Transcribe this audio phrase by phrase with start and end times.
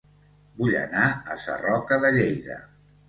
[0.61, 2.59] Vull anar a Sarroca de Lleida